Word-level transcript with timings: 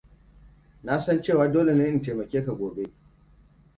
Na 0.83 0.99
san 0.99 1.21
cewa 1.21 1.47
dole 1.47 1.73
ne 1.75 1.85
in 1.87 2.01
taimake 2.03 2.45
ka 2.45 2.53
gobe. 2.59 2.83